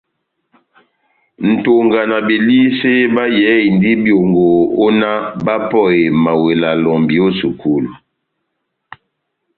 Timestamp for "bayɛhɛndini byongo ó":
3.15-4.87